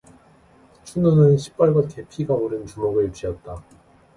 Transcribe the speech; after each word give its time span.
춘우는 0.83 1.35
시뻘겋게 1.37 2.07
피가 2.09 2.33
오른 2.33 2.65
주먹을 2.65 3.13
쥐었다. 3.13 3.63